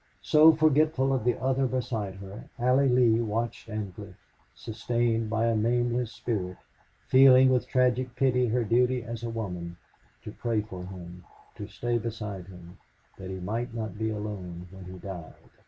So, 0.23 0.51
forgetful 0.53 1.13
of 1.13 1.23
the 1.25 1.39
other 1.39 1.67
beside 1.67 2.15
her, 2.15 2.45
Allie 2.57 2.89
Lee 2.89 3.21
watched 3.21 3.69
Ancliffe, 3.69 4.17
sustained 4.55 5.29
by 5.29 5.45
a 5.45 5.55
nameless 5.55 6.11
spirit, 6.11 6.57
feeling 7.07 7.49
with 7.51 7.67
tragic 7.67 8.15
pity 8.15 8.47
her 8.47 8.63
duty 8.63 9.03
as 9.03 9.21
a 9.23 9.29
woman 9.29 9.77
to 10.23 10.31
pray 10.31 10.61
for 10.61 10.83
him, 10.83 11.23
to 11.55 11.67
stay 11.67 11.99
beside 11.99 12.47
him, 12.47 12.79
that 13.19 13.29
he 13.29 13.35
might 13.39 13.75
not 13.75 13.99
be 13.99 14.09
alone 14.09 14.67
when 14.71 14.85
he 14.85 14.97
died. 14.97 15.35